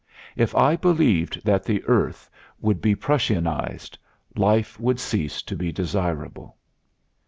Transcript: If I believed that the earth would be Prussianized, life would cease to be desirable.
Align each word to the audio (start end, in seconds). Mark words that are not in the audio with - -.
If 0.35 0.55
I 0.55 0.77
believed 0.77 1.45
that 1.45 1.63
the 1.63 1.83
earth 1.85 2.27
would 2.59 2.81
be 2.81 2.95
Prussianized, 2.95 3.99
life 4.35 4.79
would 4.79 4.99
cease 4.99 5.43
to 5.43 5.55
be 5.55 5.71
desirable. 5.71 6.57